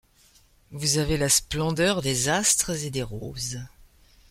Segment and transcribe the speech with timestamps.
[0.71, 3.59] Vous avez la splendeur des astres et des roses!